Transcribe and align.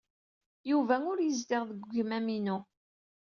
Yuba 0.69 0.95
ur 1.11 1.17
yezdiɣ 1.21 1.61
deg 1.69 1.79
wegmam-inu. 1.85 2.57